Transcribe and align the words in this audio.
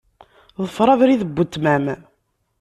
Ḍfeṛ 0.65 0.87
abrid 0.93 1.21
n 1.25 1.31
weltma-m. 1.35 1.85